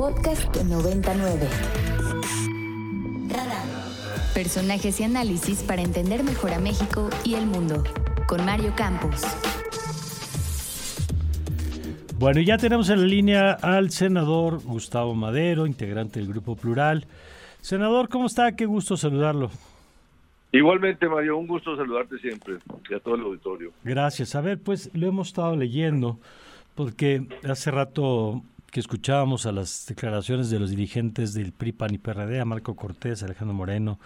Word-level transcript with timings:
Podcast 0.00 0.56
99. 0.56 1.46
Personajes 4.32 4.98
y 4.98 5.04
análisis 5.04 5.62
para 5.62 5.82
entender 5.82 6.24
mejor 6.24 6.54
a 6.54 6.58
México 6.58 7.10
y 7.22 7.34
el 7.34 7.44
mundo. 7.44 7.84
Con 8.26 8.42
Mario 8.46 8.72
Campos. 8.74 9.20
Bueno, 12.18 12.40
ya 12.40 12.56
tenemos 12.56 12.88
en 12.88 13.02
la 13.02 13.06
línea 13.06 13.52
al 13.52 13.90
senador 13.90 14.62
Gustavo 14.62 15.14
Madero, 15.14 15.66
integrante 15.66 16.18
del 16.18 16.30
Grupo 16.30 16.56
Plural. 16.56 17.04
Senador, 17.60 18.08
¿cómo 18.08 18.24
está? 18.24 18.56
Qué 18.56 18.64
gusto 18.64 18.96
saludarlo. 18.96 19.50
Igualmente, 20.50 21.10
Mario, 21.10 21.36
un 21.36 21.46
gusto 21.46 21.76
saludarte 21.76 22.16
siempre 22.20 22.54
y 22.88 22.94
a 22.94 23.00
todo 23.00 23.16
el 23.16 23.20
auditorio. 23.20 23.70
Gracias. 23.84 24.34
A 24.34 24.40
ver, 24.40 24.58
pues 24.60 24.90
lo 24.94 25.06
hemos 25.06 25.28
estado 25.28 25.54
leyendo 25.56 26.18
porque 26.74 27.26
hace 27.44 27.70
rato 27.70 28.42
que 28.70 28.80
escuchábamos 28.80 29.46
a 29.46 29.52
las 29.52 29.86
declaraciones 29.86 30.50
de 30.50 30.58
los 30.58 30.70
dirigentes 30.70 31.34
del 31.34 31.52
PRI, 31.52 31.72
PAN 31.72 31.94
y 31.94 31.98
PRD, 31.98 32.40
a 32.40 32.44
Marco 32.44 32.76
Cortés, 32.76 33.22
a 33.22 33.26
Alejandro 33.26 33.54
Moreno 33.54 33.98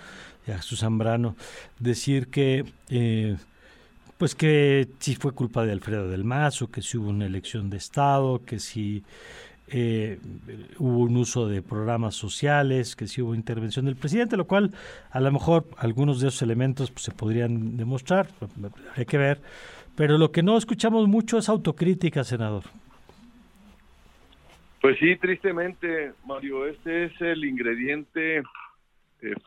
y 0.47 0.53
a 0.53 0.57
Jesús 0.57 0.81
Zambrano, 0.81 1.37
decir 1.79 2.29
que 2.29 2.65
eh, 2.89 3.37
pues 4.19 4.35
que 4.35 4.89
si 5.01 5.17
fue 5.17 5.33
culpa 5.33 5.65
de 5.65 5.73
Alfredo 5.73 6.09
del 6.09 6.25
Mazo, 6.25 6.69
que 6.69 6.83
si 6.83 6.97
hubo 6.97 7.11
una 7.11 7.27
elección 7.27 7.69
de 7.69 7.77
Estado, 7.77 8.43
que 8.45 8.59
si 8.59 9.03
eh, 9.69 10.19
hubo 10.79 10.99
un 10.99 11.17
uso 11.17 11.49
de 11.49 11.63
programas 11.63 12.15
sociales, 12.15 12.97
que 12.97 13.07
si 13.07 13.23
hubo 13.23 13.35
intervención 13.35 13.87
del 13.87 13.97
presidente, 13.97 14.37
lo 14.37 14.47
cual 14.47 14.73
a 15.11 15.21
lo 15.21 15.33
mejor 15.33 15.67
algunos 15.79 16.21
de 16.21 16.29
esos 16.29 16.43
elementos 16.43 16.91
pues, 16.91 17.05
se 17.05 17.13
podrían 17.13 17.77
demostrar, 17.77 18.29
hay 18.97 19.05
que 19.05 19.19
ver, 19.19 19.41
pero 19.97 20.17
lo 20.17 20.33
que 20.33 20.43
no 20.43 20.57
escuchamos 20.57 21.09
mucho 21.09 21.39
es 21.39 21.49
autocrítica, 21.49 22.25
senador. 22.25 22.65
Pues 24.85 24.99
sí, 24.99 25.17
tristemente, 25.17 26.13
Mario, 26.27 26.67
este 26.67 27.05
es 27.05 27.19
el 27.23 27.47
ingrediente 27.47 28.41
eh, 28.41 28.43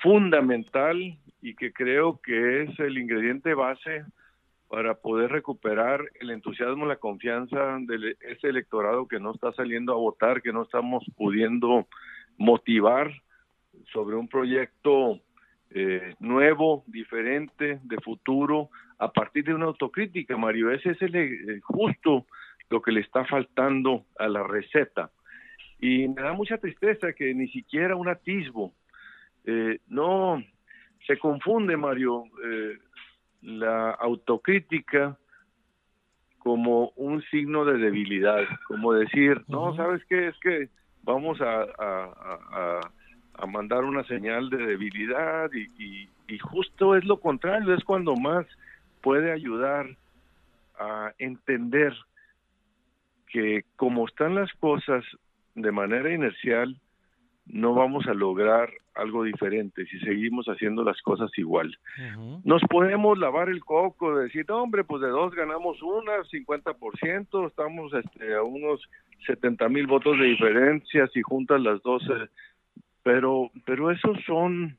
fundamental 0.02 1.16
y 1.44 1.54
que 1.54 1.72
creo 1.72 2.20
que 2.24 2.64
es 2.64 2.80
el 2.80 2.98
ingrediente 2.98 3.54
base 3.54 4.04
para 4.68 4.96
poder 4.96 5.30
recuperar 5.32 6.04
el 6.20 6.32
entusiasmo, 6.32 6.88
la 6.88 6.96
confianza 6.96 7.78
de 7.82 8.18
ese 8.22 8.48
electorado 8.48 9.08
que 9.08 9.20
no 9.20 9.32
está 9.32 9.52
saliendo 9.52 9.94
a 9.94 9.98
votar, 9.98 10.42
que 10.42 10.52
no 10.52 10.64
estamos 10.64 11.06
pudiendo 11.16 11.86
motivar 12.40 13.12
sobre 13.94 14.16
un 14.16 14.28
proyecto 14.28 15.20
eh, 15.70 16.16
nuevo, 16.20 16.84
diferente, 16.88 17.80
de 17.84 17.98
futuro, 17.98 18.72
a 18.98 19.12
partir 19.12 19.44
de 19.44 19.54
una 19.54 19.66
autocrítica, 19.66 20.36
Mario. 20.36 20.72
Ese 20.72 20.94
es 20.94 21.02
el, 21.04 21.62
justo 21.62 22.26
lo 22.72 22.82
que 22.82 22.92
le 22.92 23.02
está 23.02 23.24
faltando 23.26 24.04
a 24.18 24.28
la 24.28 24.42
receta. 24.42 25.12
Y 25.80 26.08
me 26.08 26.22
da 26.22 26.34
mucha 26.34 26.58
tristeza 26.58 27.14
que 27.14 27.34
ni 27.34 27.48
siquiera 27.50 27.96
un 27.96 28.08
atisbo, 28.08 28.74
eh, 29.46 29.80
no, 29.88 30.44
se 31.06 31.18
confunde, 31.18 31.78
Mario, 31.78 32.26
eh, 32.44 32.78
la 33.42 33.92
autocrítica 33.92 35.18
como 36.40 36.90
un 36.96 37.22
signo 37.24 37.66
de 37.66 37.78
debilidad, 37.78 38.44
como 38.68 38.94
decir, 38.94 39.42
no, 39.48 39.76
¿sabes 39.76 40.02
qué? 40.10 40.28
Es 40.28 40.40
que 40.40 40.70
vamos 41.04 41.40
a, 41.42 41.66
a, 41.80 43.48
mandar 43.48 43.84
una 43.86 44.04
señal 44.06 44.50
de 44.50 44.58
debilidad 44.58 45.50
y, 45.54 46.10
y, 46.28 46.40
justo 46.40 46.96
es 46.96 47.06
lo 47.06 47.20
contrario, 47.20 47.74
es 47.74 47.84
cuando 47.84 48.16
más 48.16 48.46
puede 49.02 49.32
ayudar 49.32 49.88
a 50.78 51.14
entender 51.18 51.94
que 53.28 53.64
como 53.76 54.08
están 54.08 54.36
las 54.36 54.52
cosas 54.54 55.06
de 55.58 55.72
manera 55.72 56.14
inercial, 56.14 56.78
no 57.48 57.74
vamos 57.74 58.06
a 58.08 58.14
lograr 58.14 58.70
algo 58.94 59.24
diferente 59.24 59.86
si 59.86 60.00
seguimos 60.00 60.46
haciendo 60.48 60.84
las 60.84 61.02
cosas 61.02 61.32
igual. 61.38 61.76
Nos 62.44 62.62
podemos 62.64 63.18
lavar 63.18 63.50
el 63.50 63.64
coco, 63.64 64.16
de 64.16 64.26
decir, 64.26 64.46
hombre, 64.52 64.84
pues 64.84 65.02
de 65.02 65.10
dos 65.10 65.34
ganamos 65.34 65.82
una, 65.82 66.18
50%, 66.24 67.48
estamos 67.48 67.94
este, 67.94 68.36
a 68.36 68.44
unos 68.44 68.82
70 69.26 69.68
mil 69.70 69.88
votos 69.88 70.20
de 70.20 70.26
diferencia 70.26 71.08
si 71.08 71.22
juntas 71.22 71.62
las 71.62 71.82
dos, 71.82 72.04
pero, 73.04 73.50
pero 73.66 73.92
esos 73.92 74.18
son 74.26 74.78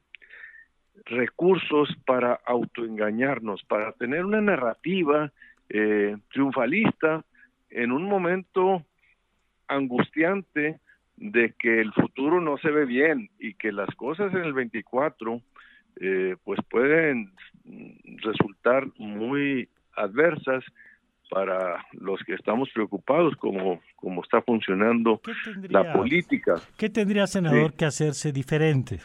recursos 1.06 1.88
para 2.06 2.34
autoengañarnos, 2.44 3.62
para 3.64 3.92
tener 3.92 4.24
una 4.24 4.40
narrativa 4.40 5.32
eh, 5.70 6.16
triunfalista 6.30 7.24
en 7.70 7.92
un 7.92 8.04
momento 8.04 8.84
angustiante 9.68 10.80
de 11.16 11.54
que 11.58 11.80
el 11.80 11.92
futuro 11.92 12.40
no 12.40 12.58
se 12.58 12.70
ve 12.70 12.84
bien 12.86 13.30
y 13.38 13.54
que 13.54 13.72
las 13.72 13.92
cosas 13.96 14.32
en 14.32 14.44
el 14.44 14.52
24 14.52 15.40
eh, 16.00 16.36
pues 16.44 16.60
pueden 16.70 17.32
resultar 18.22 18.86
muy 18.98 19.68
adversas 19.96 20.64
para 21.28 21.84
los 21.92 22.22
que 22.24 22.34
estamos 22.34 22.70
preocupados 22.72 23.36
como, 23.36 23.80
como 23.96 24.22
está 24.22 24.40
funcionando 24.42 25.20
la 25.68 25.92
política. 25.92 26.54
¿Qué 26.78 26.88
tendría, 26.88 27.26
senador, 27.26 27.74
que 27.74 27.84
hacerse 27.84 28.32
diferente? 28.32 29.00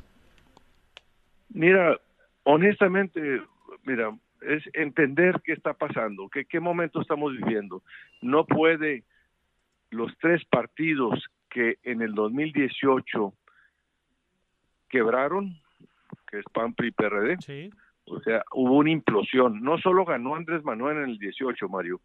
Mira, 1.49 1.99
honestamente, 2.43 3.41
mira, 3.83 4.15
es 4.41 4.63
entender 4.73 5.41
qué 5.43 5.53
está 5.53 5.73
pasando, 5.73 6.29
qué, 6.29 6.45
qué 6.45 6.59
momento 6.59 7.01
estamos 7.01 7.33
viviendo. 7.33 7.83
No 8.21 8.45
puede 8.45 9.03
los 9.93 10.11
tres 10.19 10.43
partidos 10.45 11.23
que 11.49 11.77
en 11.83 12.01
el 12.01 12.13
2018 12.13 13.33
quebraron, 14.89 15.55
que 16.29 16.39
es 16.39 16.45
PAN, 16.51 16.73
PRI, 16.73 16.91
PRD. 16.91 17.37
O 18.05 18.19
sea, 18.19 18.43
hubo 18.53 18.77
una 18.77 18.91
implosión. 18.91 19.61
No 19.61 19.77
solo 19.77 20.03
ganó 20.03 20.35
Andrés 20.35 20.63
Manuel 20.63 20.97
en 20.97 21.09
el 21.11 21.19
18, 21.19 21.69
Mario. 21.69 22.01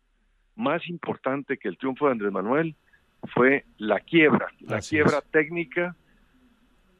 Más 0.54 0.87
importante 0.88 1.56
que 1.56 1.69
el 1.69 1.78
triunfo 1.78 2.06
de 2.06 2.12
Andrés 2.12 2.32
Manuel 2.32 2.76
fue 3.34 3.65
la 3.78 4.00
quiebra, 4.00 4.49
la 4.60 4.81
quiebra 4.81 5.20
técnica, 5.20 5.97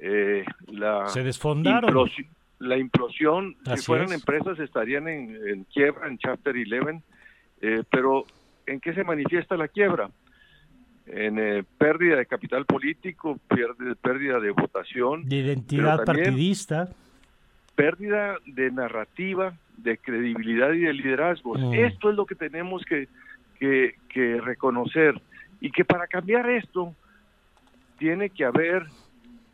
eh, 0.01 0.45
la 0.67 1.09
se 1.09 1.23
desfondaron. 1.23 2.09
la 2.59 2.77
implosión. 2.77 3.57
si 3.77 3.83
fueran 3.83 4.13
empresas 4.13 4.59
estarían 4.59 5.09
en, 5.09 5.65
quiebra, 5.65 6.09
en 6.09 6.19
Chapter 6.19 6.55
11. 6.57 7.03
Eh, 7.61 7.83
pero 7.91 8.25
¿en 8.67 8.81
qué 8.81 8.95
se 8.95 9.05
manifiesta 9.05 9.57
la 9.57 9.69
quiebra? 9.69 10.11
En 11.11 11.39
eh, 11.39 11.65
pérdida 11.79 12.17
de 12.17 12.27
capital 12.27 12.67
político, 12.67 13.39
pérdida, 13.49 13.95
pérdida 13.95 14.41
de 14.41 14.51
votación. 14.51 15.29
De 15.29 15.37
identidad 15.37 16.05
partidista. 16.05 16.89
Pérdida 17.75 18.37
de 18.47 18.71
narrativa, 18.71 19.55
de 19.77 19.97
credibilidad 19.99 20.73
y 20.73 20.81
de 20.81 20.93
liderazgo. 20.93 21.55
Mm. 21.55 21.75
Esto 21.75 22.11
es 22.11 22.17
lo 22.17 22.27
que 22.27 22.35
tenemos 22.35 22.83
que, 22.85 23.09
que, 23.59 24.41
reconocer. 24.41 25.21
Y 25.61 25.71
que 25.71 25.85
para 25.85 26.07
cambiar 26.07 26.49
esto 26.51 26.95
tiene 27.99 28.31
que 28.31 28.45
haber 28.45 28.87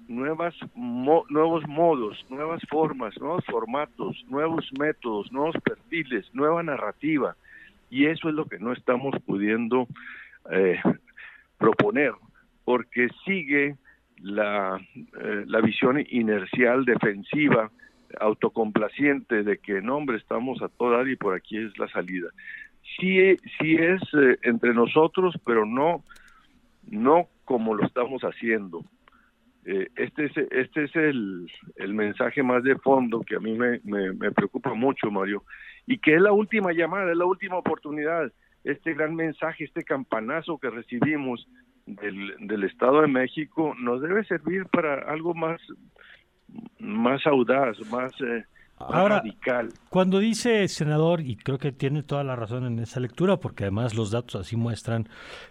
nuevas 0.08 0.54
nuevos 0.74 1.66
modos, 1.66 2.26
nuevas 2.28 2.60
formas, 2.68 3.16
nuevos 3.18 3.44
formatos, 3.46 4.22
nuevos 4.28 4.68
métodos, 4.78 5.32
nuevos 5.32 5.56
perfiles, 5.62 6.26
nueva 6.34 6.62
narrativa. 6.62 7.36
Y 7.90 8.06
eso 8.06 8.28
es 8.28 8.34
lo 8.34 8.46
que 8.46 8.58
no 8.58 8.72
estamos 8.72 9.14
pudiendo 9.24 9.86
eh, 10.50 10.78
proponer, 11.58 12.12
porque 12.64 13.08
sigue 13.24 13.76
la, 14.18 14.80
eh, 14.96 15.44
la 15.46 15.60
visión 15.60 16.04
inercial, 16.08 16.84
defensiva, 16.84 17.70
autocomplaciente 18.20 19.42
de 19.42 19.58
que 19.58 19.80
no, 19.80 19.96
hombre, 19.96 20.16
estamos 20.18 20.62
a 20.62 20.68
toda 20.68 21.08
y 21.10 21.16
por 21.16 21.34
aquí 21.34 21.58
es 21.58 21.76
la 21.78 21.88
salida. 21.88 22.28
Sí, 22.98 23.36
sí 23.58 23.74
es 23.74 24.00
eh, 24.14 24.38
entre 24.42 24.72
nosotros, 24.74 25.34
pero 25.44 25.66
no, 25.66 26.04
no 26.88 27.28
como 27.44 27.74
lo 27.74 27.84
estamos 27.84 28.22
haciendo. 28.22 28.84
Eh, 29.66 29.88
este 29.96 30.26
es, 30.26 30.36
este 30.50 30.84
es 30.84 30.96
el, 30.96 31.50
el, 31.76 31.94
mensaje 31.94 32.42
más 32.42 32.62
de 32.62 32.76
fondo 32.76 33.20
que 33.20 33.36
a 33.36 33.40
mí 33.40 33.54
me, 33.56 33.80
me, 33.84 34.12
me 34.12 34.30
preocupa 34.30 34.74
mucho, 34.74 35.10
Mario, 35.10 35.42
y 35.86 35.98
que 35.98 36.14
es 36.14 36.20
la 36.20 36.32
última 36.32 36.72
llamada, 36.72 37.10
es 37.10 37.16
la 37.16 37.24
última 37.24 37.56
oportunidad 37.56 38.30
este 38.64 38.94
gran 38.94 39.14
mensaje, 39.14 39.64
este 39.64 39.84
campanazo 39.84 40.58
que 40.58 40.70
recibimos 40.70 41.46
del, 41.86 42.34
del 42.40 42.64
Estado 42.64 43.02
de 43.02 43.08
México 43.08 43.74
nos 43.78 44.00
debe 44.00 44.24
servir 44.24 44.66
para 44.66 45.10
algo 45.10 45.34
más, 45.34 45.60
más 46.78 47.26
audaz, 47.26 47.78
más, 47.90 48.12
eh, 48.22 48.44
radical. 48.78 49.68
Cuando 49.90 50.18
dice 50.18 50.66
senador, 50.68 51.20
y 51.20 51.36
creo 51.36 51.58
que 51.58 51.72
tiene 51.72 52.02
toda 52.02 52.24
la 52.24 52.36
razón 52.36 52.64
en 52.64 52.78
esa 52.78 53.00
lectura, 53.00 53.38
porque 53.38 53.64
además 53.64 53.94
los 53.94 54.10
datos 54.10 54.40
así 54.40 54.56
muestran 54.56 55.08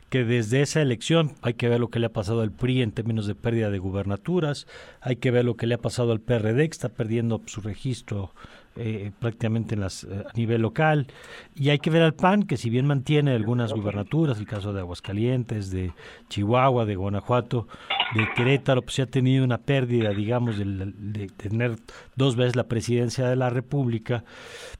que 0.09 0.25
desde 0.25 0.61
esa 0.61 0.81
elección 0.81 1.31
hay 1.41 1.53
que 1.53 1.69
ver 1.69 1.79
lo 1.79 1.89
que 1.89 1.99
le 1.99 2.07
ha 2.07 2.13
pasado 2.13 2.41
al 2.41 2.51
PRI 2.51 2.81
en 2.81 2.91
términos 2.91 3.27
de 3.27 3.35
pérdida 3.35 3.69
de 3.69 3.79
gubernaturas, 3.79 4.67
hay 5.01 5.17
que 5.17 5.31
ver 5.31 5.45
lo 5.45 5.55
que 5.55 5.67
le 5.67 5.75
ha 5.75 5.81
pasado 5.81 6.11
al 6.11 6.19
PRD, 6.19 6.67
que 6.67 6.73
está 6.73 6.89
perdiendo 6.89 7.41
su 7.45 7.61
registro 7.61 8.31
eh, 8.75 9.11
prácticamente 9.19 9.75
en 9.75 9.81
las, 9.81 10.03
eh, 10.03 10.23
a 10.27 10.35
nivel 10.35 10.61
local. 10.61 11.07
Y 11.55 11.69
hay 11.69 11.79
que 11.79 11.89
ver 11.89 12.01
al 12.01 12.13
PAN, 12.13 12.43
que 12.43 12.57
si 12.57 12.69
bien 12.69 12.87
mantiene 12.87 13.31
algunas 13.31 13.71
gubernaturas, 13.71 14.39
el 14.39 14.47
caso 14.47 14.73
de 14.73 14.79
Aguascalientes, 14.79 15.69
de 15.69 15.91
Chihuahua, 16.29 16.85
de 16.85 16.95
Guanajuato, 16.95 17.67
de 18.15 18.27
Querétaro 18.35 18.81
pues 18.81 18.99
ha 18.99 19.05
tenido 19.05 19.43
una 19.43 19.59
pérdida, 19.59 20.09
digamos, 20.09 20.57
de, 20.57 20.65
de, 20.65 21.27
tener 21.27 21.75
dos 22.15 22.35
veces 22.35 22.55
la 22.55 22.67
presidencia 22.67 23.27
de 23.27 23.35
la 23.35 23.49
República, 23.49 24.23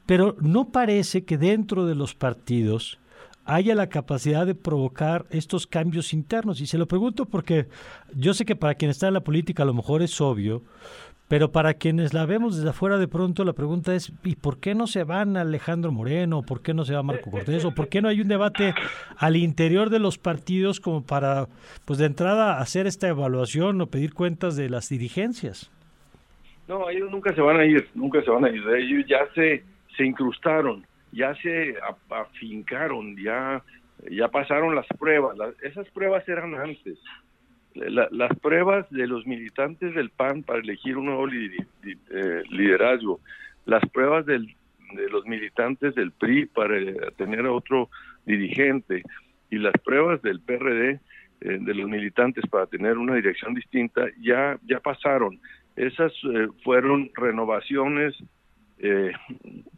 pero 0.06 0.36
no 0.40 0.70
parece 0.70 1.24
que 1.24 1.38
dentro 1.38 1.86
de 1.86 1.96
los 1.96 2.16
partidos 2.16 3.00
haya 3.46 3.76
la 3.76 3.90
capacidad 3.90 4.46
de 4.46 4.56
provocar 4.56 5.26
estos 5.30 5.68
cambios 5.68 6.14
internos. 6.14 6.62
Y 6.62 6.68
se 6.68 6.78
lo 6.78 6.88
pregunto 6.88 7.26
porque 7.26 7.68
yo 8.16 8.34
sé 8.34 8.46
que 8.46 8.56
para 8.56 8.76
quien 8.76 8.92
está 8.92 9.08
en 9.08 9.16
la 9.16 9.24
política 9.24 9.64
a 9.64 9.66
lo 9.66 9.74
mejor 9.74 10.02
es 10.02 10.20
obvio, 10.22 10.64
pero 11.28 11.52
para 11.52 11.74
quienes 11.74 12.14
la 12.14 12.26
vemos 12.26 12.58
desde 12.58 12.70
afuera 12.70 12.98
de 12.98 13.08
pronto 13.08 13.44
la 13.44 13.54
pregunta 13.54 13.96
es 13.96 14.14
¿y 14.24 14.36
por 14.36 14.60
qué 14.60 14.76
no 14.76 14.88
se 14.88 15.04
van 15.04 15.36
Alejandro 15.38 15.92
Moreno? 15.92 16.44
¿Por 16.44 16.62
qué 16.62 16.74
no 16.74 16.86
se 16.86 16.94
va 16.94 17.02
Marco 17.02 17.32
Cortés? 17.32 17.66
¿O 17.66 17.74
por 17.74 17.90
qué 17.90 18.02
no 18.02 18.10
hay 18.10 18.22
un 18.22 18.28
debate 18.28 18.74
al 19.18 19.36
interior 19.36 19.90
de 19.90 20.00
los 20.00 20.18
partidos 20.18 20.80
como 20.80 21.04
para, 21.04 21.48
pues 21.86 22.00
de 22.00 22.06
entrada, 22.06 22.60
hacer 22.60 22.88
esta 22.88 23.08
evaluación 23.08 23.82
o 23.82 23.88
pedir 23.88 24.14
cuentas 24.14 24.56
de 24.56 24.70
las 24.70 24.90
dirigencias? 24.90 25.72
No, 26.68 26.90
ellos 26.90 27.10
nunca 27.12 27.34
se 27.34 27.42
van 27.42 27.60
a 27.60 27.66
ir, 27.66 27.88
nunca 27.94 28.22
se 28.22 28.30
van 28.30 28.46
a 28.46 28.50
ir. 28.50 28.64
Ellos 28.70 29.06
ya 29.08 29.20
se, 29.34 29.64
se 29.98 30.06
incrustaron, 30.06 30.86
ya 31.14 31.36
se 31.36 31.76
afincaron, 32.10 33.16
ya, 33.18 33.64
ya 34.10 34.28
pasaron 34.28 34.76
las 34.76 34.88
pruebas. 35.00 35.38
esas 35.62 35.88
pruebas 35.90 36.28
eran 36.28 36.56
antes 36.56 37.00
las 37.76 38.38
pruebas 38.40 38.90
de 38.92 39.08
los 39.08 39.26
militantes 39.26 39.94
del 39.96 40.10
PAN 40.10 40.44
para 40.44 40.60
elegir 40.60 40.98
un 40.98 41.06
nuevo 41.06 41.28
eh, 41.28 42.44
liderazgo, 42.50 43.20
las 43.66 43.84
pruebas 43.90 44.26
de 44.26 44.46
los 45.10 45.26
militantes 45.26 45.96
del 45.96 46.12
PRI 46.12 46.46
para 46.48 46.78
eh, 46.78 46.96
tener 47.18 47.46
otro 47.48 47.90
dirigente 48.26 49.04
y 49.50 49.58
las 49.58 49.74
pruebas 49.84 50.22
del 50.22 50.40
PRD 50.40 50.92
eh, 50.92 51.00
de 51.42 51.74
los 51.74 51.90
militantes 51.90 52.46
para 52.48 52.68
tener 52.68 52.98
una 52.98 53.16
dirección 53.16 53.54
distinta 53.54 54.06
ya 54.22 54.58
ya 54.68 54.80
pasaron. 54.80 55.40
Esas 55.76 56.14
fueron 56.64 57.10
renovaciones 57.16 58.16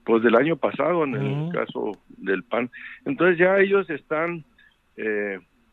pues 0.06 0.24
del 0.24 0.36
año 0.36 0.56
pasado 0.56 1.04
en 1.04 1.16
el 1.16 1.52
caso 1.52 1.92
del 2.08 2.44
PAN. 2.44 2.70
Entonces 3.06 3.38
ya 3.38 3.58
ellos 3.58 3.90
están, 3.90 4.46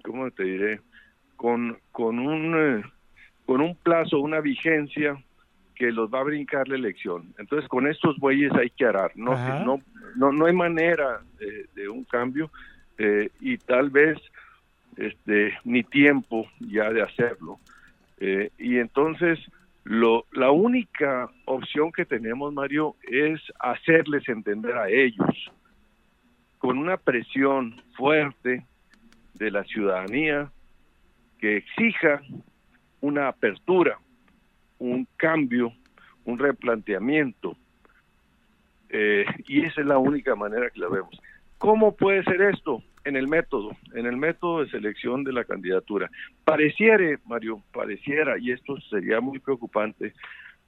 ¿cómo 0.02 0.30
te 0.30 0.44
diré? 0.44 0.80
con, 1.42 1.76
con, 1.90 2.20
un, 2.20 2.54
eh, 2.54 2.84
con 3.44 3.60
un 3.60 3.74
plazo, 3.74 4.20
una 4.20 4.40
vigencia 4.40 5.20
que 5.74 5.90
los 5.90 6.08
va 6.08 6.20
a 6.20 6.22
brincar 6.22 6.68
la 6.68 6.76
elección. 6.76 7.34
Entonces, 7.36 7.68
con 7.68 7.88
estos 7.88 8.16
bueyes 8.18 8.52
hay 8.52 8.70
que 8.70 8.84
arar. 8.84 9.10
No, 9.16 9.34
no, 9.64 9.80
no, 10.14 10.30
no 10.30 10.46
hay 10.46 10.52
manera 10.52 11.20
de, 11.74 11.88
un 11.88 12.04
cambio 12.04 12.48
eh, 12.96 13.30
y 13.40 13.56
tal 13.58 13.90
vez 13.90 14.18
este, 14.96 15.58
ni 15.64 15.82
tiempo 15.82 16.46
ya 16.60 16.90
de 16.90 17.02
hacerlo. 17.02 17.58
Eh, 18.20 18.50
y 18.56 18.78
entonces, 18.78 19.40
lo, 19.84 20.26
la 20.32 20.50
única 20.50 21.28
opción 21.44 21.90
que 21.92 22.04
tenemos, 22.04 22.52
Mario, 22.52 22.96
es 23.02 23.40
hacerles 23.58 24.28
entender 24.28 24.76
a 24.76 24.88
ellos 24.88 25.50
con 26.58 26.78
una 26.78 26.96
presión 26.96 27.82
fuerte 27.96 28.64
de 29.34 29.50
la 29.50 29.64
ciudadanía, 29.64 30.50
que 31.40 31.56
exija 31.56 32.22
una 33.00 33.26
apertura, 33.26 33.98
un 34.78 35.08
cambio, 35.16 35.72
un 36.24 36.38
replanteamiento. 36.38 37.56
Eh, 38.90 39.24
y 39.48 39.64
esa 39.64 39.80
es 39.80 39.86
la 39.88 39.98
única 39.98 40.36
manera 40.36 40.70
que 40.70 40.78
la 40.78 40.88
vemos. 40.88 41.20
¿Cómo 41.58 41.96
puede 41.96 42.22
ser 42.22 42.40
esto? 42.42 42.80
En 43.04 43.16
el 43.16 43.28
método, 43.28 43.70
en 43.94 44.06
el 44.06 44.16
método 44.16 44.60
de 44.62 44.70
selección 44.70 45.24
de 45.24 45.32
la 45.32 45.44
candidatura. 45.44 46.10
Pareciere, 46.44 47.18
Mario, 47.26 47.62
pareciera, 47.72 48.38
y 48.38 48.52
esto 48.52 48.76
sería 48.90 49.20
muy 49.20 49.38
preocupante, 49.38 50.12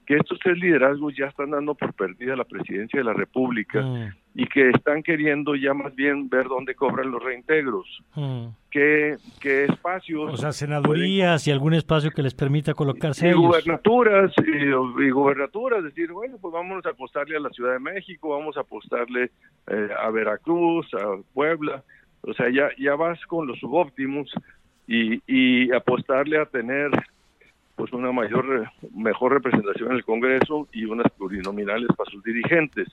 que 0.05 0.17
estos 0.17 0.39
tres 0.39 0.59
liderazgos 0.59 1.15
ya 1.17 1.27
están 1.27 1.51
dando 1.51 1.75
por 1.75 1.93
perdida 1.95 2.37
la 2.37 2.45
presidencia 2.45 3.01
de 3.01 3.05
la 3.05 3.13
República 3.13 3.81
mm. 3.81 4.13
y 4.35 4.47
que 4.47 4.71
están 4.71 5.03
queriendo 5.03 5.55
ya 5.55 5.73
más 5.73 5.95
bien 5.95 6.29
ver 6.29 6.47
dónde 6.47 6.75
cobran 6.75 7.11
los 7.11 7.23
reintegros, 7.23 7.87
mm. 8.15 8.47
qué, 8.71 9.17
qué, 9.41 9.65
espacios... 9.65 10.33
O 10.33 10.37
sea, 10.37 10.53
senadurías 10.53 11.47
y 11.47 11.51
algún 11.51 11.75
espacio 11.75 12.11
que 12.11 12.23
les 12.23 12.35
permita 12.35 12.75
colocarse 12.75 13.29
y 13.29 13.33
gubernaturas, 13.33 14.33
y, 14.39 15.11
gubernaturas, 15.11 15.83
decir, 15.83 16.13
bueno, 16.13 16.37
pues 16.41 16.53
vamos 16.53 16.85
a 16.85 16.91
apostarle 16.91 17.37
a 17.37 17.41
la 17.41 17.51
Ciudad 17.51 17.73
de 17.73 17.81
México, 17.81 18.31
vamos 18.31 18.57
a 18.57 18.61
apostarle 18.61 19.31
eh, 19.67 19.89
a 19.99 20.11
Veracruz, 20.11 20.87
a 20.95 21.17
Puebla, 21.33 21.83
o 22.27 22.35
sea, 22.35 22.51
ya, 22.51 22.69
ya 22.79 22.95
vas 22.95 23.19
con 23.27 23.47
los 23.47 23.59
subóptimos 23.59 24.33
y, 24.87 25.21
y 25.27 25.73
apostarle 25.73 26.39
a 26.39 26.47
tener 26.47 26.91
pues 27.77 27.93
una 27.93 28.13
mayor 28.13 28.71
mejor 28.95 29.33
representación 29.33 29.91
en 29.91 29.97
el 29.97 30.05
Congreso 30.05 30.69
y 30.73 30.85
unas 30.85 31.11
plurinominales 31.13 31.89
para 31.97 32.11
sus 32.11 32.23
dirigentes. 32.23 32.89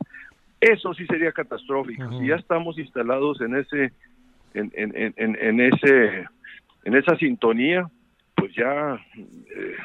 Eso 0.59 0.93
sí 0.93 1.05
sería 1.05 1.31
catastrófico. 1.31 2.09
Si 2.19 2.27
ya 2.27 2.35
estamos 2.35 2.77
instalados 2.77 3.41
en 3.41 3.55
ese 3.55 3.93
en, 4.53 4.71
en, 4.75 5.13
en, 5.15 5.37
en 5.39 5.61
ese 5.61 6.27
en 6.83 6.95
esa 6.95 7.15
sintonía, 7.17 7.89
pues 8.35 8.53
ya 8.55 8.99
eh, 9.15 9.75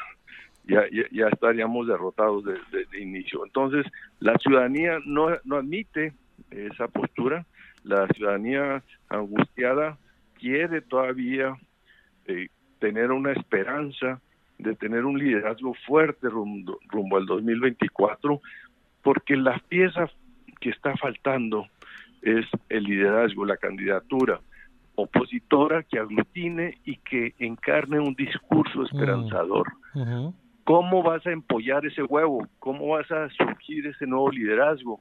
ya, 0.67 0.83
ya, 1.11 1.27
estaríamos 1.29 1.87
derrotados 1.87 2.43
de, 2.43 2.53
de, 2.71 3.01
inicio. 3.01 3.45
Entonces, 3.45 3.85
la 4.19 4.37
ciudadanía 4.37 4.97
no, 5.05 5.29
no 5.45 5.55
admite 5.55 6.13
esa 6.51 6.87
postura, 6.89 7.45
la 7.87 8.07
ciudadanía 8.07 8.83
angustiada 9.09 9.97
quiere 10.39 10.81
todavía 10.81 11.55
eh, 12.25 12.47
tener 12.79 13.11
una 13.11 13.31
esperanza 13.31 14.21
de 14.57 14.75
tener 14.75 15.05
un 15.05 15.17
liderazgo 15.17 15.73
fuerte 15.85 16.29
rumbo, 16.29 16.79
rumbo 16.87 17.17
al 17.17 17.25
2024, 17.25 18.41
porque 19.03 19.35
la 19.35 19.59
pieza 19.69 20.09
que 20.59 20.69
está 20.69 20.95
faltando 20.97 21.67
es 22.21 22.45
el 22.69 22.83
liderazgo, 22.83 23.45
la 23.45 23.57
candidatura 23.57 24.41
opositora 24.95 25.83
que 25.83 25.99
aglutine 25.99 26.79
y 26.83 26.97
que 26.97 27.35
encarne 27.37 27.99
un 27.99 28.15
discurso 28.15 28.83
esperanzador. 28.83 29.67
Mm, 29.93 30.29
¿Cómo 30.63 31.03
vas 31.03 31.25
a 31.27 31.31
empollar 31.31 31.85
ese 31.85 32.01
huevo? 32.01 32.47
¿Cómo 32.57 32.87
vas 32.87 33.09
a 33.11 33.29
surgir 33.29 33.85
ese 33.85 34.07
nuevo 34.07 34.31
liderazgo? 34.31 34.99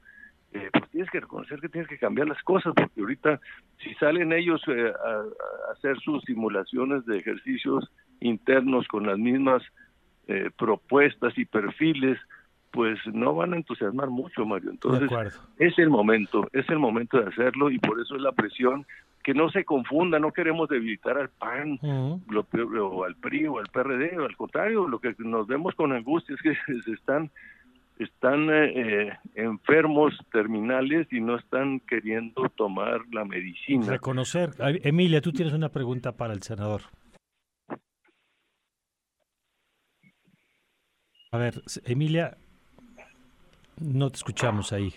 Eh, 0.56 0.70
pues 0.72 0.90
tienes 0.90 1.10
que 1.10 1.20
reconocer 1.20 1.60
que 1.60 1.68
tienes 1.68 1.88
que 1.88 1.98
cambiar 1.98 2.28
las 2.28 2.42
cosas, 2.42 2.72
porque 2.74 3.00
ahorita 3.00 3.40
si 3.82 3.94
salen 3.94 4.32
ellos 4.32 4.62
eh, 4.68 4.92
a, 4.92 5.72
hacer 5.72 5.98
sus 6.00 6.22
simulaciones 6.24 7.04
de 7.06 7.18
ejercicios 7.18 7.90
internos 8.20 8.88
con 8.88 9.06
las 9.06 9.18
mismas 9.18 9.62
eh, 10.28 10.50
propuestas 10.56 11.36
y 11.36 11.44
perfiles, 11.44 12.18
pues 12.70 12.98
no 13.06 13.34
van 13.34 13.52
a 13.52 13.56
entusiasmar 13.56 14.08
mucho, 14.08 14.44
Mario. 14.44 14.70
Entonces, 14.70 15.10
es 15.58 15.78
el 15.78 15.90
momento, 15.90 16.48
es 16.52 16.68
el 16.68 16.78
momento 16.78 17.20
de 17.20 17.28
hacerlo 17.28 17.70
y 17.70 17.78
por 17.78 18.00
eso 18.00 18.16
es 18.16 18.22
la 18.22 18.32
presión 18.32 18.86
que 19.22 19.34
no 19.34 19.50
se 19.50 19.64
confunda, 19.64 20.18
no 20.20 20.32
queremos 20.32 20.68
debilitar 20.68 21.18
al 21.18 21.30
PAN, 21.30 21.80
o 21.82 23.04
al 23.04 23.16
PRI 23.16 23.46
o 23.46 23.58
al 23.58 23.66
PRD, 23.66 24.18
o 24.20 24.24
al 24.24 24.36
contrario, 24.36 24.86
lo 24.86 25.00
que 25.00 25.16
nos 25.18 25.48
vemos 25.48 25.74
con 25.74 25.92
angustia 25.92 26.36
es 26.36 26.42
que 26.42 26.54
se 26.84 26.92
están 26.92 27.30
están 27.98 28.48
eh, 28.50 29.18
enfermos 29.34 30.14
terminales 30.32 31.06
y 31.10 31.20
no 31.20 31.36
están 31.36 31.80
queriendo 31.80 32.48
tomar 32.56 33.00
la 33.12 33.24
medicina. 33.24 33.86
Reconocer. 33.86 34.50
Emilia, 34.82 35.20
tú 35.20 35.32
tienes 35.32 35.54
una 35.54 35.70
pregunta 35.70 36.12
para 36.12 36.34
el 36.34 36.42
senador. 36.42 36.82
A 41.32 41.38
ver, 41.38 41.62
Emilia, 41.84 42.36
no 43.78 44.10
te 44.10 44.16
escuchamos 44.16 44.72
ahí. 44.72 44.94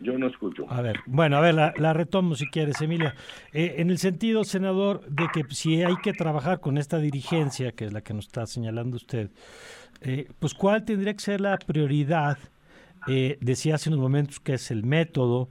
Yo 0.00 0.18
no 0.18 0.28
escucho. 0.28 0.64
A 0.70 0.80
ver, 0.80 1.00
bueno, 1.06 1.36
a 1.36 1.40
ver, 1.40 1.54
la, 1.54 1.92
retomo 1.92 2.34
si 2.34 2.46
quieres, 2.48 2.80
Emilia. 2.80 3.14
Eh, 3.52 3.74
en 3.78 3.90
el 3.90 3.98
sentido, 3.98 4.44
senador, 4.44 5.06
de 5.08 5.28
que 5.32 5.44
si 5.54 5.82
hay 5.82 5.96
que 6.02 6.14
trabajar 6.14 6.60
con 6.60 6.78
esta 6.78 6.98
dirigencia, 6.98 7.72
que 7.72 7.84
es 7.84 7.92
la 7.92 8.00
que 8.00 8.14
nos 8.14 8.26
está 8.26 8.46
señalando 8.46 8.96
usted, 8.96 9.30
eh, 10.00 10.28
pues 10.38 10.54
cuál 10.54 10.84
tendría 10.84 11.12
que 11.12 11.20
ser 11.20 11.40
la 11.42 11.58
prioridad. 11.58 12.38
Eh, 13.08 13.38
decía 13.40 13.76
hace 13.76 13.88
unos 13.88 14.00
momentos 14.00 14.40
que 14.40 14.54
es 14.54 14.70
el 14.70 14.84
método, 14.84 15.48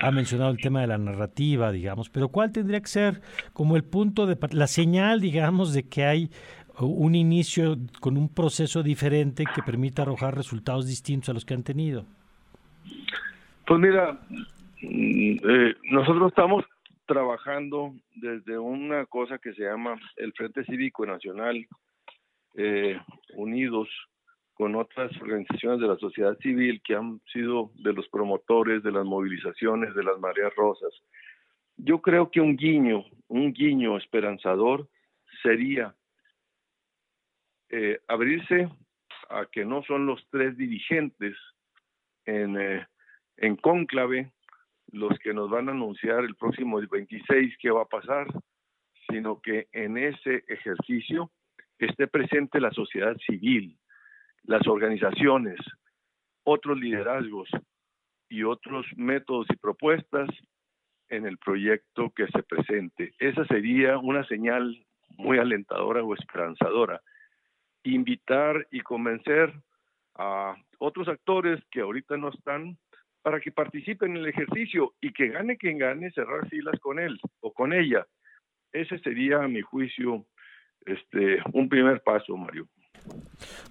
ha 0.00 0.10
mencionado 0.12 0.50
el 0.50 0.58
tema 0.58 0.80
de 0.80 0.86
la 0.86 0.98
narrativa, 0.98 1.72
digamos, 1.72 2.08
pero 2.08 2.28
cuál 2.28 2.52
tendría 2.52 2.80
que 2.80 2.88
ser 2.88 3.20
como 3.52 3.74
el 3.74 3.82
punto 3.82 4.26
de 4.26 4.38
la 4.52 4.68
señal, 4.68 5.20
digamos, 5.20 5.72
de 5.72 5.82
que 5.82 6.04
hay 6.04 6.30
un 6.78 7.16
inicio 7.16 7.78
con 8.00 8.16
un 8.16 8.28
proceso 8.28 8.84
diferente 8.84 9.44
que 9.52 9.62
permita 9.62 10.02
arrojar 10.02 10.36
resultados 10.36 10.86
distintos 10.86 11.30
a 11.30 11.32
los 11.32 11.44
que 11.44 11.54
han 11.54 11.64
tenido? 11.64 12.06
Pues 13.72 13.80
mira, 13.80 14.20
mm, 14.82 15.36
eh, 15.48 15.74
nosotros 15.84 16.28
estamos 16.28 16.62
trabajando 17.06 17.94
desde 18.16 18.58
una 18.58 19.06
cosa 19.06 19.38
que 19.38 19.54
se 19.54 19.62
llama 19.62 19.98
el 20.16 20.34
Frente 20.34 20.62
Cívico 20.64 21.06
Nacional, 21.06 21.66
eh, 22.54 23.00
unidos 23.32 23.88
con 24.52 24.74
otras 24.74 25.10
organizaciones 25.22 25.80
de 25.80 25.88
la 25.88 25.96
sociedad 25.96 26.36
civil 26.40 26.82
que 26.84 26.96
han 26.96 27.22
sido 27.32 27.70
de 27.76 27.94
los 27.94 28.06
promotores 28.10 28.82
de 28.82 28.92
las 28.92 29.06
movilizaciones 29.06 29.94
de 29.94 30.04
las 30.04 30.20
mareas 30.20 30.54
rosas. 30.54 30.92
Yo 31.78 32.02
creo 32.02 32.30
que 32.30 32.42
un 32.42 32.58
guiño, 32.58 33.06
un 33.28 33.54
guiño 33.54 33.96
esperanzador 33.96 34.86
sería 35.42 35.94
eh, 37.70 38.00
abrirse 38.06 38.68
a 39.30 39.46
que 39.50 39.64
no 39.64 39.82
son 39.84 40.04
los 40.04 40.22
tres 40.28 40.58
dirigentes 40.58 41.34
en, 42.26 42.60
eh, 42.60 42.86
en 43.42 43.56
cónclave 43.56 44.32
los 44.92 45.18
que 45.18 45.34
nos 45.34 45.50
van 45.50 45.68
a 45.68 45.72
anunciar 45.72 46.24
el 46.24 46.36
próximo 46.36 46.80
26 46.80 47.56
qué 47.58 47.70
va 47.70 47.82
a 47.82 47.86
pasar, 47.86 48.28
sino 49.10 49.40
que 49.40 49.66
en 49.72 49.98
ese 49.98 50.44
ejercicio 50.46 51.30
esté 51.78 52.06
presente 52.06 52.60
la 52.60 52.70
sociedad 52.70 53.16
civil, 53.26 53.76
las 54.44 54.66
organizaciones, 54.68 55.58
otros 56.44 56.78
liderazgos 56.78 57.48
y 58.28 58.44
otros 58.44 58.86
métodos 58.96 59.48
y 59.50 59.56
propuestas 59.56 60.28
en 61.08 61.26
el 61.26 61.36
proyecto 61.38 62.10
que 62.14 62.28
se 62.28 62.44
presente. 62.44 63.12
Esa 63.18 63.44
sería 63.46 63.98
una 63.98 64.24
señal 64.28 64.86
muy 65.16 65.38
alentadora 65.38 66.02
o 66.02 66.14
esperanzadora. 66.14 67.00
Invitar 67.82 68.68
y 68.70 68.80
convencer 68.80 69.52
a 70.14 70.54
otros 70.78 71.08
actores 71.08 71.60
que 71.72 71.80
ahorita 71.80 72.16
no 72.16 72.28
están 72.28 72.78
para 73.22 73.40
que 73.40 73.52
participen 73.52 74.12
en 74.12 74.16
el 74.18 74.28
ejercicio 74.28 74.94
y 75.00 75.12
que 75.12 75.28
gane 75.28 75.56
quien 75.56 75.78
gane, 75.78 76.10
cerrar 76.10 76.48
filas 76.48 76.78
con 76.80 76.98
él 76.98 77.18
o 77.40 77.52
con 77.52 77.72
ella. 77.72 78.06
Ese 78.72 78.98
sería, 78.98 79.42
a 79.42 79.48
mi 79.48 79.60
juicio, 79.60 80.26
este, 80.84 81.38
un 81.52 81.68
primer 81.68 82.02
paso, 82.02 82.36
Mario. 82.36 82.66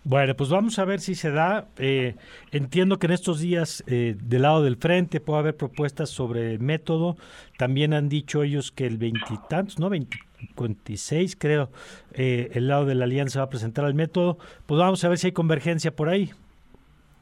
Bueno, 0.03 0.35
pues 0.35 0.49
vamos 0.49 0.77
a 0.79 0.85
ver 0.85 0.99
si 0.99 1.15
se 1.15 1.31
da. 1.31 1.67
Eh, 1.77 2.15
entiendo 2.51 2.97
que 2.97 3.07
en 3.07 3.13
estos 3.13 3.39
días 3.39 3.83
eh, 3.87 4.15
del 4.21 4.41
lado 4.41 4.63
del 4.63 4.77
frente 4.77 5.19
puede 5.19 5.39
haber 5.39 5.57
propuestas 5.57 6.09
sobre 6.09 6.57
método. 6.57 7.17
También 7.57 7.93
han 7.93 8.09
dicho 8.09 8.43
ellos 8.43 8.71
que 8.71 8.85
el 8.85 8.97
veintitantos, 8.97 9.79
¿no? 9.79 9.89
26 9.89 11.35
creo, 11.35 11.69
eh, 12.13 12.49
el 12.53 12.67
lado 12.67 12.85
de 12.85 12.95
la 12.95 13.05
alianza 13.05 13.39
va 13.39 13.45
a 13.45 13.49
presentar 13.49 13.85
el 13.85 13.93
método. 13.93 14.37
Pues 14.65 14.79
vamos 14.79 15.03
a 15.03 15.09
ver 15.09 15.17
si 15.17 15.27
hay 15.27 15.33
convergencia 15.33 15.95
por 15.95 16.09
ahí. 16.09 16.31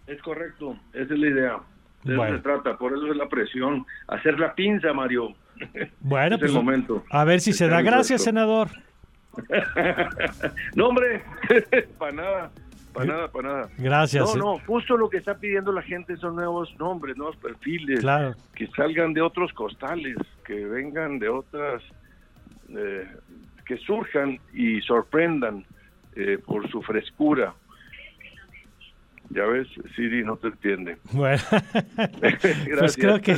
Es 0.08 0.22
correcto, 0.22 0.80
esa 0.94 1.14
es 1.14 1.20
la 1.20 1.28
idea. 1.28 1.60
De 2.04 2.16
eso 2.16 2.28
se 2.28 2.40
trata, 2.40 2.78
por 2.78 2.94
eso 2.94 3.12
es 3.12 3.18
la 3.18 3.28
presión. 3.28 3.86
Hacer 4.08 4.40
la 4.40 4.54
pinza, 4.54 4.94
Mario. 4.94 5.34
Bueno, 6.00 6.40
pues 6.40 6.54
momento. 6.54 7.04
a 7.10 7.26
ver 7.26 7.42
si 7.42 7.52
se 7.52 7.68
da. 7.68 7.82
Gracias, 7.82 8.24
senador. 8.24 8.70
no, 10.76 10.88
hombre, 10.88 11.22
para 11.98 12.12
nada, 12.14 12.52
para 12.94 13.06
nada, 13.06 13.28
para 13.28 13.48
nada. 13.50 13.70
Gracias. 13.78 14.36
No, 14.36 14.54
no, 14.54 14.60
justo 14.66 14.96
lo 14.98 15.10
que 15.10 15.18
está 15.18 15.36
pidiendo 15.38 15.72
la 15.72 15.82
gente 15.82 16.16
son 16.18 16.36
nuevos 16.36 16.74
nombres, 16.80 17.18
nuevos 17.18 17.36
perfiles, 17.38 18.00
claro. 18.00 18.36
que 18.56 18.68
salgan 18.68 19.14
de 19.14 19.22
otros 19.22 19.52
costales, 19.54 20.18
que 20.46 20.66
vengan 20.66 21.20
de 21.20 21.30
otras, 21.30 21.84
eh, 22.70 23.08
que 23.66 23.78
surjan 23.78 24.40
y 24.54 24.82
sorprendan 24.82 25.66
eh, 26.16 26.38
por 26.44 26.70
su 26.70 26.82
frescura. 26.82 27.54
Ya 29.32 29.46
ves, 29.46 29.68
Siri 29.96 30.24
no 30.24 30.38
te 30.38 30.48
entiende. 30.48 30.98
Bueno, 31.12 31.42
pues 32.80 32.96
creo 32.96 33.20
que, 33.22 33.36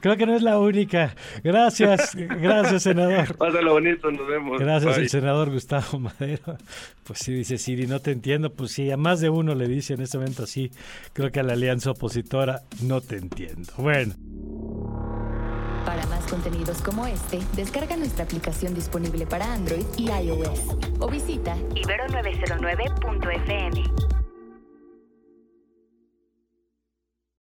creo 0.00 0.16
que 0.16 0.26
no 0.26 0.34
es 0.34 0.42
la 0.42 0.58
única. 0.58 1.14
Gracias, 1.44 2.14
gracias, 2.14 2.82
senador. 2.82 3.36
Pásalo 3.36 3.74
bonito, 3.74 4.10
nos 4.10 4.26
vemos. 4.26 4.58
Gracias, 4.58 4.98
el 4.98 5.08
senador 5.08 5.50
Gustavo 5.50 6.00
Madero. 6.00 6.56
Pues 7.04 7.20
sí, 7.20 7.32
dice 7.32 7.58
Siri, 7.58 7.86
no 7.86 8.00
te 8.00 8.10
entiendo. 8.10 8.52
Pues 8.52 8.72
sí, 8.72 8.90
a 8.90 8.96
más 8.96 9.20
de 9.20 9.30
uno 9.30 9.54
le 9.54 9.68
dice 9.68 9.94
en 9.94 10.00
este 10.00 10.18
momento 10.18 10.42
así. 10.42 10.72
Creo 11.12 11.30
que 11.30 11.38
a 11.40 11.42
la 11.42 11.52
alianza 11.52 11.92
opositora 11.92 12.62
no 12.82 13.00
te 13.00 13.16
entiendo. 13.16 13.72
Bueno. 13.78 14.14
Para 15.84 16.04
más 16.06 16.26
contenidos 16.26 16.82
como 16.82 17.06
este, 17.06 17.38
descarga 17.56 17.96
nuestra 17.96 18.24
aplicación 18.24 18.74
disponible 18.74 19.26
para 19.26 19.52
Android 19.52 19.84
y 19.96 20.10
iOS 20.10 20.76
o 20.98 21.08
visita 21.08 21.56
ibero909.fm. 21.56 24.09